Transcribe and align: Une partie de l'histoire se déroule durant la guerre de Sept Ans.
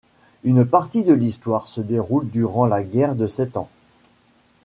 Une 0.43 0.65
partie 0.65 1.03
de 1.03 1.13
l'histoire 1.13 1.67
se 1.67 1.79
déroule 1.79 2.27
durant 2.27 2.65
la 2.65 2.81
guerre 2.83 3.15
de 3.15 3.27
Sept 3.27 3.55
Ans. 3.55 3.69